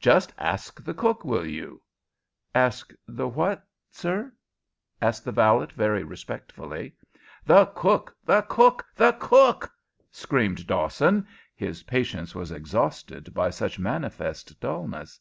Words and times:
Just 0.00 0.34
ask 0.36 0.82
the 0.82 0.92
cook, 0.92 1.24
will 1.24 1.46
you" 1.46 1.80
"Ask 2.66 2.92
the 3.06 3.28
what, 3.28 3.64
sir?" 3.88 4.32
asked 5.00 5.24
the 5.24 5.30
valet, 5.30 5.66
very 5.76 6.02
respectfully. 6.02 6.96
"The 7.46 7.66
cook! 7.66 8.16
the 8.24 8.42
cook! 8.42 8.84
the 8.96 9.12
cook!" 9.12 9.70
screamed 10.10 10.66
Dawson. 10.66 11.24
His 11.54 11.84
patience 11.84 12.34
was 12.34 12.50
exhausted 12.50 13.32
by 13.32 13.50
such 13.50 13.78
manifest 13.78 14.58
dulness. 14.58 15.20